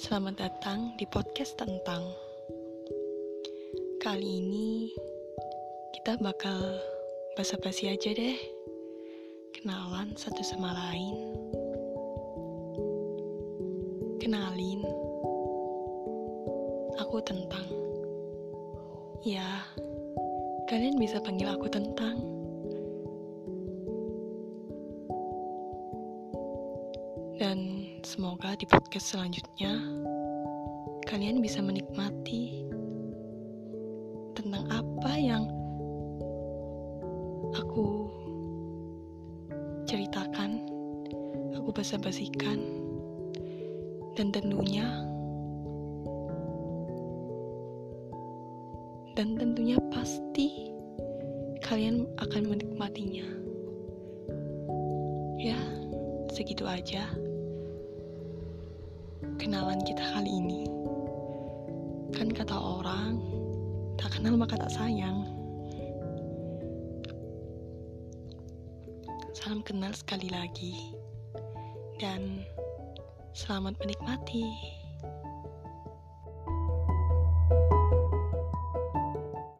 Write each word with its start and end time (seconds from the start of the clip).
Selamat 0.00 0.40
datang 0.40 0.96
di 0.96 1.04
podcast 1.04 1.52
tentang. 1.60 2.00
Kali 4.00 4.40
ini 4.40 4.88
kita 5.92 6.16
bakal 6.24 6.80
basa-basi 7.36 7.92
aja 7.92 8.16
deh. 8.16 8.40
Kenalan 9.52 10.16
satu 10.16 10.40
sama 10.40 10.72
lain. 10.72 11.12
Kenalin 14.16 14.80
Aku 16.96 17.20
tentang. 17.20 17.68
Ya, 19.28 19.60
kalian 20.72 20.96
bisa 20.96 21.20
panggil 21.20 21.52
aku 21.52 21.68
tentang 21.68 22.35
Dan 27.36 27.84
semoga 28.00 28.56
di 28.56 28.64
podcast 28.64 29.12
selanjutnya 29.12 29.76
kalian 31.04 31.44
bisa 31.44 31.60
menikmati 31.60 32.64
tentang 34.32 34.64
apa 34.72 35.12
yang 35.20 35.44
aku 37.52 38.08
ceritakan, 39.84 40.64
aku 41.60 41.76
basa-basikan, 41.76 42.56
dan 44.16 44.32
tentunya 44.32 44.88
dan 49.12 49.36
tentunya 49.36 49.76
pasti 49.92 50.72
kalian 51.60 52.08
akan 52.16 52.48
menikmatinya. 52.48 53.28
Ya, 55.36 55.60
segitu 56.32 56.64
aja 56.64 57.25
kenalan 59.36 59.80
kita 59.84 60.02
kali 60.16 60.32
ini. 60.32 60.64
Kan 62.16 62.32
kata 62.32 62.56
orang, 62.56 63.20
tak 64.00 64.16
kenal 64.16 64.36
maka 64.36 64.56
tak 64.56 64.72
sayang. 64.72 65.28
Salam 69.36 69.60
kenal 69.62 69.92
sekali 69.94 70.32
lagi, 70.32 70.74
dan 72.00 72.42
selamat 73.36 73.76
menikmati. 73.78 74.75